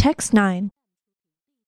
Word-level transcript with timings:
Text 0.00 0.32
9. 0.32 0.70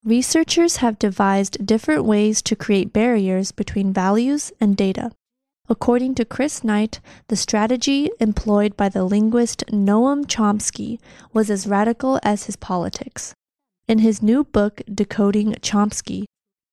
Researchers 0.06 0.76
have 0.76 0.98
devised 0.98 1.66
different 1.66 2.06
ways 2.06 2.40
to 2.40 2.56
create 2.56 2.90
barriers 2.90 3.52
between 3.52 3.92
values 3.92 4.50
and 4.58 4.74
data. 4.74 5.10
According 5.68 6.14
to 6.14 6.24
Chris 6.24 6.64
Knight, 6.64 7.00
the 7.28 7.36
strategy 7.36 8.10
employed 8.20 8.74
by 8.74 8.88
the 8.88 9.04
linguist 9.04 9.64
Noam 9.70 10.24
Chomsky 10.24 10.98
was 11.34 11.50
as 11.50 11.66
radical 11.66 12.18
as 12.22 12.44
his 12.44 12.56
politics. 12.56 13.34
In 13.86 13.98
his 13.98 14.22
new 14.22 14.44
book, 14.44 14.80
Decoding 14.90 15.52
Chomsky, 15.60 16.24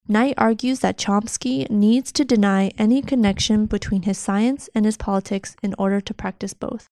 Knight 0.07 0.35
argues 0.37 0.79
that 0.79 0.97
Chomsky 0.97 1.69
needs 1.69 2.13
to 2.13 2.23
deny 2.23 2.71
any 2.77 3.01
connection 3.01 3.65
between 3.65 4.03
his 4.03 4.17
science 4.17 4.69
and 4.73 4.85
his 4.85 4.95
politics 4.95 5.57
in 5.61 5.75
order 5.77 5.99
to 5.99 6.13
practice 6.13 6.53
both. 6.53 6.87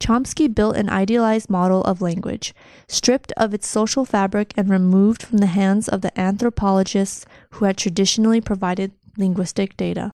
Chomsky 0.00 0.52
built 0.52 0.76
an 0.76 0.88
idealized 0.88 1.50
model 1.50 1.84
of 1.84 2.00
language, 2.00 2.54
stripped 2.88 3.32
of 3.36 3.52
its 3.54 3.68
social 3.68 4.04
fabric 4.04 4.54
and 4.56 4.68
removed 4.68 5.22
from 5.22 5.38
the 5.38 5.46
hands 5.46 5.88
of 5.88 6.00
the 6.00 6.18
anthropologists 6.18 7.26
who 7.52 7.66
had 7.66 7.76
traditionally 7.76 8.40
provided 8.40 8.92
linguistic 9.18 9.76
data. 9.76 10.10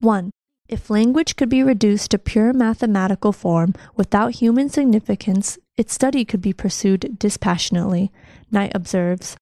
1. 0.00 0.30
If 0.68 0.88
language 0.88 1.36
could 1.36 1.50
be 1.50 1.62
reduced 1.62 2.10
to 2.12 2.18
pure 2.18 2.52
mathematical 2.54 3.32
form 3.32 3.74
without 3.94 4.36
human 4.36 4.70
significance, 4.70 5.58
its 5.76 5.92
study 5.92 6.24
could 6.24 6.40
be 6.40 6.54
pursued 6.54 7.18
dispassionately, 7.18 8.10
Knight 8.50 8.72
observes. 8.74 9.36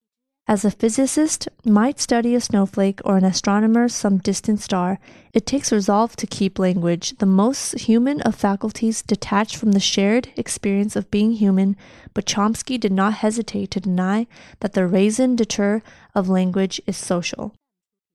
As 0.51 0.65
a 0.65 0.71
physicist 0.73 1.49
might 1.65 2.01
study 2.01 2.35
a 2.35 2.41
snowflake 2.41 3.01
or 3.05 3.17
an 3.17 3.25
astronomer 3.25 3.89
some 3.89 4.19
distant 4.19 4.59
star, 4.59 4.99
it 5.33 5.47
takes 5.47 5.71
resolve 5.71 6.17
to 6.17 6.27
keep 6.27 6.59
language, 6.59 7.17
the 7.19 7.25
most 7.25 7.79
human 7.79 8.21
of 8.23 8.35
faculties 8.35 9.01
detached 9.01 9.55
from 9.55 9.71
the 9.71 9.79
shared 9.79 10.31
experience 10.37 10.97
of 10.97 11.09
being 11.09 11.31
human, 11.31 11.77
but 12.15 12.27
Chomsky 12.27 12.81
did 12.81 12.91
not 12.91 13.23
hesitate 13.23 13.71
to 13.71 13.79
deny 13.79 14.27
that 14.59 14.73
the 14.73 14.89
raison 14.89 15.37
d'etre 15.37 15.83
of 16.16 16.29
language 16.29 16.83
is 16.85 16.96
social. 16.96 17.55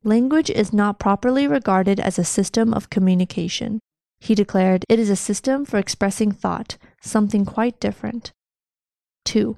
Language 0.03 0.49
is 0.49 0.73
not 0.73 0.99
properly 0.99 1.47
regarded 1.47 2.01
as 2.01 2.19
a 2.19 2.25
system 2.25 2.73
of 2.73 2.89
communication. 2.89 3.79
He 4.19 4.35
declared, 4.35 4.83
it 4.89 4.99
is 4.99 5.09
a 5.09 5.15
system 5.15 5.63
for 5.63 5.77
expressing 5.77 6.33
thought, 6.33 6.75
something 7.01 7.45
quite 7.45 7.79
different. 7.79 8.33
2. 9.23 9.55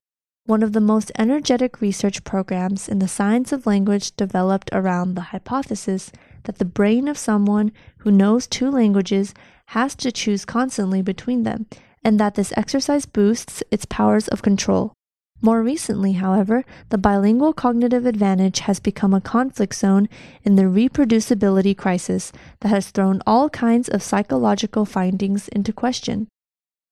One 0.48 0.64
of 0.64 0.72
the 0.72 0.80
most 0.80 1.12
energetic 1.20 1.82
research 1.82 2.24
programs 2.24 2.88
in 2.88 3.00
the 3.00 3.08
science 3.10 3.52
of 3.52 3.66
language 3.66 4.16
developed 4.16 4.70
around 4.72 5.14
the 5.16 5.36
hypothesis 5.36 6.10
that 6.46 6.58
the 6.58 6.64
brain 6.64 7.10
of 7.10 7.18
someone 7.18 7.74
who 7.98 8.12
knows 8.12 8.48
two 8.48 8.72
languages 8.72 9.34
has 9.66 9.94
to 9.96 10.10
choose 10.10 10.46
constantly 10.46 11.02
between 11.02 11.44
them, 11.44 11.66
and 12.02 12.18
that 12.18 12.36
this 12.36 12.54
exercise 12.56 13.06
boosts 13.06 13.62
its 13.72 13.84
powers 13.84 14.30
of 14.30 14.42
control. 14.42 14.94
More 15.42 15.62
recently, 15.62 16.14
however, 16.14 16.64
the 16.92 16.98
bilingual 16.98 17.52
cognitive 17.52 18.06
advantage 18.06 18.60
has 18.60 18.80
become 18.80 19.14
a 19.14 19.20
conflict 19.20 19.76
zone 19.76 20.08
in 20.44 20.56
the 20.56 20.64
reproducibility 20.64 21.78
crisis 21.78 22.32
that 22.62 22.70
has 22.70 22.90
thrown 22.90 23.22
all 23.28 23.50
kinds 23.50 23.90
of 23.90 24.02
psychological 24.02 24.86
findings 24.86 25.50
into 25.50 25.74
question. 25.74 26.30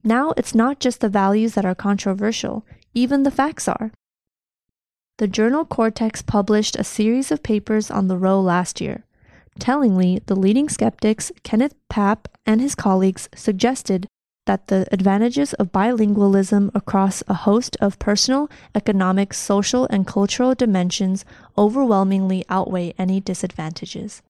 Now 0.04 0.34
it's 0.36 0.54
not 0.54 0.78
just 0.78 1.00
the 1.00 1.08
values 1.08 1.54
that 1.54 1.64
are 1.64 1.74
controversial, 1.74 2.66
even 2.96 3.22
the 3.22 3.30
facts 3.30 3.68
are. 3.68 3.92
The 5.18 5.28
journal 5.28 5.66
Cortex 5.66 6.22
published 6.22 6.76
a 6.76 6.84
series 6.84 7.30
of 7.30 7.42
papers 7.42 7.90
on 7.90 8.08
the 8.08 8.16
row 8.16 8.40
last 8.40 8.80
year. 8.80 9.04
Tellingly, 9.58 10.22
the 10.26 10.34
leading 10.34 10.68
skeptics, 10.68 11.30
Kenneth 11.42 11.74
Paap 11.92 12.26
and 12.46 12.60
his 12.60 12.74
colleagues, 12.74 13.28
suggested 13.34 14.08
that 14.46 14.68
the 14.68 14.86
advantages 14.92 15.52
of 15.54 15.72
bilingualism 15.72 16.70
across 16.74 17.22
a 17.28 17.34
host 17.34 17.76
of 17.80 17.98
personal, 17.98 18.48
economic, 18.74 19.34
social, 19.34 19.86
and 19.90 20.06
cultural 20.06 20.54
dimensions 20.54 21.24
overwhelmingly 21.58 22.44
outweigh 22.48 22.94
any 22.98 23.20
disadvantages. 23.20 24.22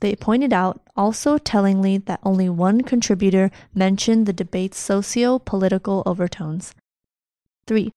They 0.00 0.14
pointed 0.16 0.52
out 0.52 0.80
also 0.96 1.38
tellingly 1.38 1.98
that 1.98 2.20
only 2.22 2.48
one 2.48 2.82
contributor 2.82 3.50
mentioned 3.74 4.26
the 4.26 4.32
debate's 4.32 4.78
socio 4.78 5.38
political 5.38 6.02
overtones. 6.04 6.74
3. 7.66 7.92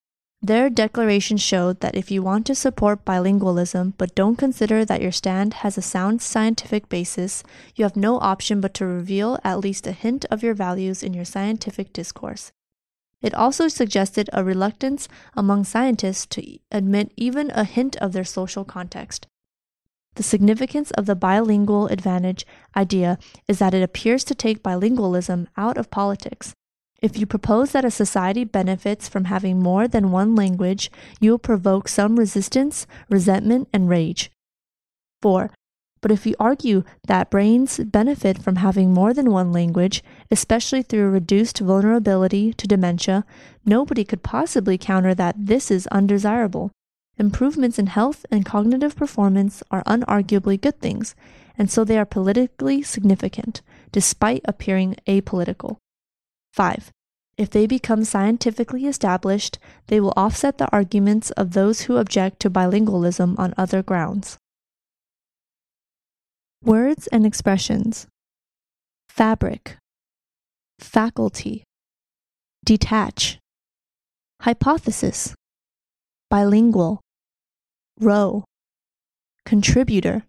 Their 0.46 0.70
declaration 0.70 1.38
showed 1.38 1.80
that 1.80 1.96
if 1.96 2.12
you 2.12 2.22
want 2.22 2.46
to 2.48 2.56
support 2.56 3.06
bilingualism 3.06 3.94
but 3.98 4.14
don't 4.14 4.36
consider 4.36 4.84
that 4.84 5.02
your 5.02 5.14
stand 5.14 5.54
has 5.64 5.78
a 5.78 5.81
sound 5.81 6.22
scientific 6.22 6.90
basis, 6.90 7.46
you 7.78 7.86
have 7.86 7.96
no 7.96 8.20
option 8.20 8.59
but 8.59 8.74
to 8.74 8.86
reveal 8.86 9.40
at 9.46 9.59
least 9.59 9.88
a 9.88 9.94
hint 9.94 10.26
of 10.30 10.44
your 10.44 10.53
values 10.53 11.02
in 11.02 11.14
your 11.14 11.24
scientific 11.24 11.94
discourse. 11.94 12.52
It 13.22 13.34
also 13.34 13.70
suggested 13.70 14.30
a 14.34 14.44
reluctance 14.44 15.08
among 15.34 15.64
scientists 15.64 16.26
to 16.36 16.59
admit 16.74 17.14
even 17.16 17.50
a 17.52 17.64
hint 17.64 17.96
of 17.98 18.12
their 18.12 18.26
social 18.26 18.66
context. 18.66 19.28
The 20.16 20.24
significance 20.24 20.92
of 20.92 21.06
the 21.06 21.16
bilingual 21.16 21.88
advantage 21.88 22.46
idea 22.76 23.18
is 23.48 23.59
that 23.59 23.74
it 23.74 23.82
appears 23.82 24.26
to 24.26 24.36
take 24.36 24.62
bilingualism 24.62 25.48
out 25.56 25.78
of 25.78 25.90
politics. 25.90 26.53
If 27.03 27.18
you 27.18 27.25
propose 27.25 27.74
that 27.74 27.84
a 27.84 27.91
society 27.91 28.46
benefits 28.46 29.09
from 29.09 29.25
having 29.25 29.59
more 29.59 29.90
than 29.90 30.09
one 30.09 30.36
language, 30.36 30.90
you 31.19 31.31
will 31.31 31.38
provoke 31.38 31.90
some 31.90 32.18
resistance, 32.18 32.88
resentment, 33.09 33.68
and 33.74 33.90
rage. 33.90 34.31
4. 35.22 35.52
But 36.00 36.12
if 36.12 36.25
you 36.25 36.34
argue 36.40 36.86
that 37.08 37.30
brains 37.30 37.78
benefit 37.80 38.41
from 38.41 38.56
having 38.56 38.94
more 38.94 39.14
than 39.14 39.31
one 39.31 39.52
language, 39.52 40.02
especially 40.31 40.81
through 40.81 41.09
reduced 41.09 41.59
vulnerability 41.59 42.53
to 42.53 42.68
dementia, 42.68 43.25
nobody 43.66 44.06
could 44.06 44.24
possibly 44.24 44.78
counter 44.78 45.14
that 45.14 45.35
this 45.38 45.70
is 45.70 45.88
undesirable. 45.88 46.72
Improvements 47.18 47.78
in 47.78 47.88
health 47.88 48.25
and 48.31 48.46
cognitive 48.46 48.96
performance 48.96 49.62
are 49.70 49.84
unarguably 49.84 50.59
good 50.59 50.80
things, 50.80 51.16
and 51.58 51.70
so 51.70 51.84
they 51.84 51.97
are 51.97 52.06
politically 52.06 52.81
significant, 52.81 53.62
despite 53.91 54.41
appearing 54.46 54.96
apolitical. 55.06 55.80
5. 56.53 56.91
If 57.36 57.50
they 57.50 57.66
become 57.66 58.03
scientifically 58.03 58.86
established, 58.86 59.58
they 59.88 60.00
will 60.00 60.14
offset 60.16 60.59
the 60.59 60.72
arguments 60.72 61.31
of 61.31 61.53
those 61.53 61.81
who 61.81 61.97
object 61.97 62.40
to 62.41 62.50
bilingualism 62.50 63.38
on 63.40 63.56
other 63.58 63.81
grounds. 63.81 64.38
Words 66.64 67.08
and 67.08 67.25
expressions. 67.25 68.08
Fabric, 69.09 69.78
faculty, 70.80 71.64
detach, 72.64 73.40
hypothesis, 74.41 75.34
bilingual, 76.30 77.02
row, 78.00 78.44
contributor, 79.46 80.24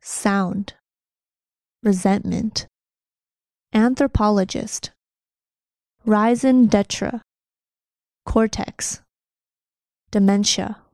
sound, 0.00 0.74
resentment, 1.82 2.66
anthropologist, 3.72 4.92
raison 6.06 6.66
d'etre, 6.66 7.20
cortex, 8.24 9.02
dementia. 10.12 10.85